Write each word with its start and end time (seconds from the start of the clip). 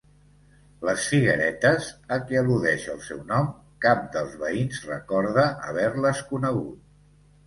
Les 0.87 1.01
figueretes, 1.09 1.89
a 2.15 2.15
què 2.31 2.39
al·ludeix 2.39 2.87
el 2.93 3.03
seu 3.07 3.19
nom, 3.31 3.51
cap 3.87 4.01
dels 4.15 4.33
veïns 4.45 4.79
recorda 4.93 5.45
haver-les 5.67 6.23
conegut. 6.31 6.73